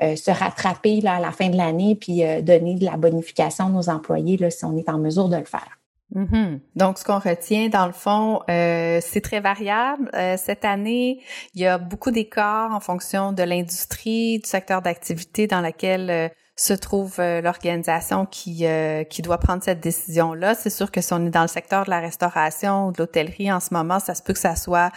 se 0.00 0.30
rattraper 0.30 1.00
là, 1.00 1.16
à 1.16 1.20
la 1.20 1.30
fin 1.30 1.48
de 1.48 1.56
l'année 1.56 1.94
puis 1.94 2.22
donner 2.42 2.74
de 2.74 2.84
la 2.84 2.96
bonification 2.96 3.66
à 3.66 3.70
nos 3.70 3.88
employés 3.88 4.36
là, 4.36 4.50
si 4.50 4.64
on 4.64 4.76
est 4.76 4.88
en 4.88 4.98
mesure 4.98 5.28
de 5.28 5.36
le 5.36 5.44
faire. 5.44 5.78
Mm-hmm. 6.14 6.60
Donc, 6.76 6.98
ce 6.98 7.04
qu'on 7.04 7.18
retient, 7.18 7.68
dans 7.68 7.86
le 7.86 7.92
fond, 7.92 8.40
euh, 8.48 9.00
c'est 9.02 9.20
très 9.20 9.40
variable. 9.40 10.08
Euh, 10.14 10.36
cette 10.36 10.64
année, 10.64 11.22
il 11.54 11.62
y 11.62 11.66
a 11.66 11.78
beaucoup 11.78 12.10
d'écarts 12.10 12.72
en 12.72 12.80
fonction 12.80 13.32
de 13.32 13.42
l'industrie, 13.42 14.38
du 14.38 14.48
secteur 14.48 14.82
d'activité 14.82 15.46
dans 15.46 15.60
lequel 15.60 16.10
euh, 16.10 16.28
se 16.58 16.72
trouve 16.72 17.16
euh, 17.18 17.42
l'organisation 17.42 18.24
qui 18.24 18.66
euh, 18.66 19.04
qui 19.04 19.20
doit 19.20 19.36
prendre 19.36 19.62
cette 19.62 19.80
décision 19.80 20.32
là. 20.32 20.54
C'est 20.54 20.70
sûr 20.70 20.90
que 20.90 21.02
si 21.02 21.12
on 21.12 21.26
est 21.26 21.30
dans 21.30 21.42
le 21.42 21.48
secteur 21.48 21.84
de 21.84 21.90
la 21.90 22.00
restauration 22.00 22.86
ou 22.86 22.92
de 22.92 22.98
l'hôtellerie 22.98 23.52
en 23.52 23.60
ce 23.60 23.74
moment, 23.74 24.00
ça 24.00 24.14
se 24.14 24.22
peut 24.22 24.32
que 24.32 24.38
ça 24.38 24.56
soit 24.56 24.90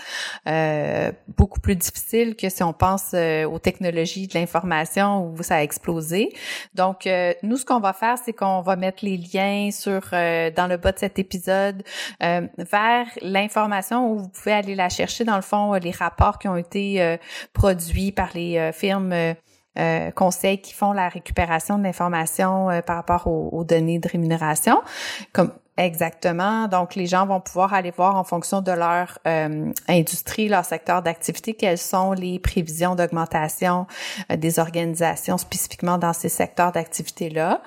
euh, 0.48 1.12
beaucoup 1.38 1.60
plus 1.60 1.76
difficile 1.76 2.38
que 2.38 2.48
si 2.48 2.64
on 2.64 2.72
pense 2.72 3.14
aux 3.14 3.60
technologies 3.60 4.28
de 4.28 4.36
l'information 4.36 5.28
où 5.28 5.44
ça 5.44 5.56
a 5.56 5.62
explosé. 5.62 6.34
Donc 6.76 7.10
nous 7.44 7.58
ce 7.58 7.66
qu'on 7.66 7.80
va 7.80 7.92
faire 7.92 8.18
c'est 8.24 8.34
qu'on 8.34 8.62
va 8.62 8.78
mettre 8.78 9.04
les 9.04 9.18
liens 9.18 9.70
sur 9.72 10.02
dans 10.12 10.68
le 10.70 10.78
bas 10.78 10.94
de 10.94 11.00
cet 11.00 11.20
épisode 11.20 11.84
vers 12.20 13.06
l'information 13.22 14.12
où 14.12 14.20
vous 14.20 14.30
pouvez 14.30 14.54
aller 14.54 14.76
la 14.76 14.90
chercher 14.90 15.26
dans 15.26 15.36
le 15.36 15.42
fond 15.42 15.74
les 15.74 15.92
rapports 15.92 16.40
qui 16.40 16.48
ont 16.48 16.58
été 16.58 17.18
produits 17.54 18.12
par 18.12 18.30
les 18.34 18.72
firmes 18.74 19.36
euh, 19.78 20.12
conseils 20.12 20.60
qui 20.60 20.74
font 20.74 20.94
la 20.94 21.10
récupération 21.10 21.78
de 21.78 21.84
l'information 21.84 22.70
euh, 22.70 22.82
par 22.82 22.96
rapport 22.96 23.28
aux, 23.28 23.64
données 23.64 24.00
de 24.00 24.08
rémunération. 24.08 24.82
Comme 25.34 25.52
Exactement. 25.78 26.68
Donc, 26.68 26.96
les 26.96 27.06
gens 27.06 27.26
vont 27.26 27.40
pouvoir 27.40 27.74
aller 27.74 27.92
voir 27.92 28.18
en 28.18 28.26
fonction 28.26 28.60
de 28.60 28.74
leur 28.74 29.18
euh, 29.26 29.72
industrie, 29.88 30.50
leur 30.50 30.66
secteur 30.66 31.02
d'activité, 31.02 31.54
quelles 31.54 31.78
sont 31.78 32.12
les 32.12 32.38
prévisions 32.38 32.96
d'augmentation 32.96 33.88
des 34.30 34.60
organisations 34.60 35.38
spécifiquement 35.38 35.98
dans 35.98 36.12
ces 36.12 36.28
secteurs 36.28 36.74
d'activité-là 36.74 37.62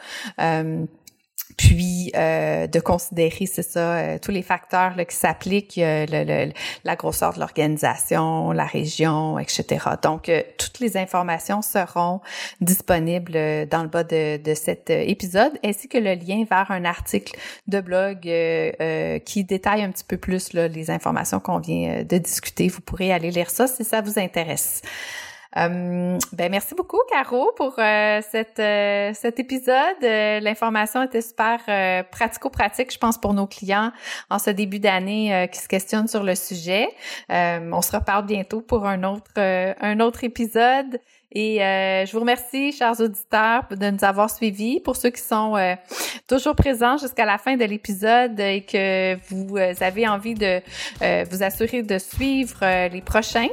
puis 1.62 2.10
euh, 2.16 2.66
de 2.66 2.80
considérer, 2.80 3.46
c'est 3.46 3.62
ça, 3.62 3.94
euh, 3.94 4.18
tous 4.20 4.32
les 4.32 4.42
facteurs 4.42 4.96
là, 4.96 5.04
qui 5.04 5.14
s'appliquent, 5.14 5.78
le, 5.78 6.50
la 6.82 6.96
grosseur 6.96 7.34
de 7.34 7.38
l'organisation, 7.38 8.50
la 8.50 8.64
région, 8.64 9.38
etc. 9.38 9.90
Donc, 10.02 10.28
euh, 10.28 10.42
toutes 10.58 10.80
les 10.80 10.96
informations 10.96 11.62
seront 11.62 12.20
disponibles 12.60 13.68
dans 13.68 13.82
le 13.82 13.88
bas 13.88 14.02
de, 14.02 14.38
de 14.38 14.54
cet 14.54 14.90
épisode, 14.90 15.52
ainsi 15.64 15.86
que 15.86 15.98
le 15.98 16.14
lien 16.14 16.44
vers 16.50 16.72
un 16.72 16.84
article 16.84 17.38
de 17.68 17.80
blog 17.80 18.22
qui 19.24 19.44
détaille 19.44 19.82
un 19.82 19.92
petit 19.92 20.04
peu 20.04 20.16
plus 20.16 20.54
là, 20.54 20.66
les 20.66 20.90
informations 20.90 21.38
qu'on 21.38 21.60
vient 21.60 22.02
de 22.02 22.18
discuter. 22.18 22.66
Vous 22.66 22.80
pourrez 22.80 23.12
aller 23.12 23.30
lire 23.30 23.50
ça 23.50 23.68
si 23.68 23.84
ça 23.84 24.00
vous 24.00 24.18
intéresse. 24.18 24.82
Euh, 25.58 26.18
ben 26.32 26.50
merci 26.50 26.74
beaucoup 26.74 27.00
Caro 27.10 27.52
pour 27.56 27.74
euh, 27.78 28.20
euh, 28.58 29.10
cet 29.14 29.38
épisode. 29.38 30.00
L'information 30.00 31.02
était 31.02 31.20
super 31.20 31.58
pratico-pratique, 32.10 32.92
je 32.92 32.98
pense, 32.98 33.18
pour 33.18 33.34
nos 33.34 33.46
clients 33.46 33.92
en 34.30 34.38
ce 34.38 34.50
début 34.50 34.78
d'année 34.78 35.48
qui 35.52 35.60
se 35.60 35.68
questionnent 35.68 36.08
sur 36.08 36.22
le 36.22 36.34
sujet. 36.34 36.88
on 37.28 37.82
se 37.82 37.96
reparle 37.96 38.26
bientôt 38.26 38.60
pour 38.60 38.86
un 38.86 39.02
autre 39.04 39.30
un 39.38 40.00
autre 40.00 40.24
épisode. 40.24 40.98
Et 41.34 41.58
je 41.58 42.12
vous 42.12 42.20
remercie, 42.20 42.72
chers 42.72 43.00
auditeurs, 43.00 43.64
de 43.70 43.90
nous 43.90 44.04
avoir 44.04 44.30
suivis. 44.30 44.80
Pour 44.80 44.96
ceux 44.96 45.10
qui 45.10 45.22
sont 45.22 45.54
toujours 46.28 46.54
présents 46.54 46.98
jusqu'à 46.98 47.24
la 47.24 47.38
fin 47.38 47.56
de 47.56 47.64
l'épisode 47.64 48.38
et 48.38 48.62
que 48.62 49.16
vous 49.30 49.56
avez 49.56 50.08
envie 50.08 50.34
de 50.34 50.60
vous 51.30 51.42
assurer 51.42 51.82
de 51.82 51.98
suivre 51.98 52.88
les 52.88 53.00
prochains, 53.00 53.48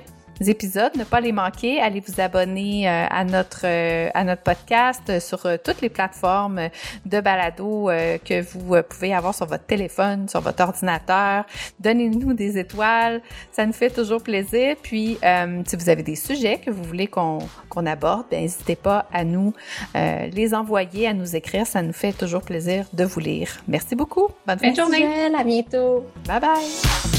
épisodes, 0.48 0.92
ne 0.96 1.04
pas 1.04 1.20
les 1.20 1.32
manquer. 1.32 1.82
Allez 1.82 2.00
vous 2.00 2.22
abonner 2.22 2.88
euh, 2.88 3.06
à 3.10 3.24
notre 3.26 3.62
euh, 3.66 4.10
à 4.14 4.24
notre 4.24 4.44
podcast 4.44 5.20
sur 5.20 5.46
euh, 5.46 5.58
toutes 5.64 5.82
les 5.82 5.90
plateformes 5.90 6.70
de 7.06 7.20
balado 7.20 7.90
que 8.26 8.42
vous 8.42 8.76
pouvez 8.90 9.14
avoir 9.14 9.34
sur 9.36 9.46
votre 9.46 9.66
téléphone, 9.66 10.30
sur 10.30 10.42
votre 10.42 10.64
ordinateur. 10.64 11.46
Donnez-nous 11.80 12.34
des 12.34 12.58
étoiles, 12.58 13.22
ça 13.52 13.66
nous 13.66 13.74
fait 13.74 13.90
toujours 13.90 14.22
plaisir. 14.22 14.76
Puis 14.82 15.18
si 15.66 15.76
vous 15.76 15.90
avez 15.90 16.04
des 16.04 16.16
sujets 16.16 16.60
que 16.60 16.70
vous 16.70 16.84
voulez 16.84 17.08
qu'on 17.08 17.40
qu'on 17.70 17.86
aborde, 17.86 18.26
ben, 18.32 18.42
n'hésitez 18.42 18.76
pas 18.76 19.08
à 19.12 19.24
nous 19.24 19.54
les 19.96 20.54
envoyer, 20.54 21.08
à 21.08 21.14
nous 21.14 21.36
écrire. 21.36 21.66
Ça 21.66 21.82
nous 21.82 21.94
fait 21.94 22.14
toujours 22.14 22.42
plaisir 22.42 22.86
de 22.94 23.04
vous 23.04 23.20
lire. 23.20 23.50
Merci 23.68 23.96
beaucoup. 23.96 24.28
Bonne 24.46 24.60
fin 24.60 24.72
de 24.72 24.76
journée. 24.76 25.08
À 25.38 25.44
bientôt. 25.44 26.06
Bye 26.28 26.40
bye. 26.40 27.19